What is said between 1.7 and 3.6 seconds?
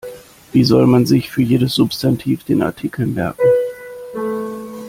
Substantiv den Artikel merken?